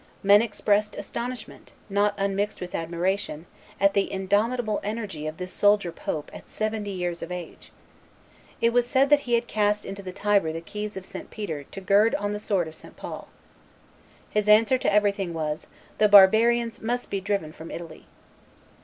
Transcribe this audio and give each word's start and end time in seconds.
Men 0.23 0.41
expressed 0.41 0.95
astonishment, 0.95 1.73
not 1.87 2.15
unmixed 2.17 2.59
with 2.59 2.73
admiration, 2.73 3.45
at 3.79 3.93
the 3.93 4.11
indomitable 4.11 4.79
energy 4.83 5.27
of 5.27 5.37
this 5.37 5.53
soldier 5.53 5.91
pope 5.91 6.31
at 6.33 6.49
seventy 6.49 6.89
years 6.89 7.21
of 7.21 7.31
age. 7.31 7.71
It 8.61 8.73
was 8.73 8.87
said 8.87 9.11
that 9.11 9.19
he 9.29 9.35
had 9.35 9.45
cast 9.45 9.85
into 9.85 10.01
the 10.01 10.11
Tiber 10.11 10.51
the 10.51 10.59
keys 10.59 10.97
of 10.97 11.05
St. 11.05 11.29
Peter 11.29 11.65
to 11.65 11.81
gird 11.81 12.15
on 12.15 12.33
the 12.33 12.39
sword 12.39 12.67
of 12.67 12.73
St. 12.73 12.97
Paul. 12.97 13.27
His 14.27 14.49
answer 14.49 14.79
to 14.79 14.91
everything 14.91 15.35
was, 15.35 15.67
"The 15.99 16.09
barbarians 16.09 16.81
must 16.81 17.11
be 17.11 17.21
driven 17.21 17.51
from 17.53 17.69
Italy." 17.69 18.07